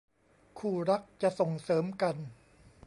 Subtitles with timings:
[0.59, 2.15] คู่รักจะส่งเสริมกัน